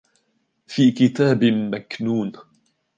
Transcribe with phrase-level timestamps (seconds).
[0.67, 2.31] فِي كِتَابٍ مَكْنُونٍ